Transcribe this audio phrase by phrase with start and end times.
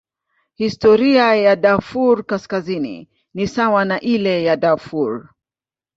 [0.55, 5.29] Historia ya Darfur Kaskazini ni sawa na ile ya Darfur.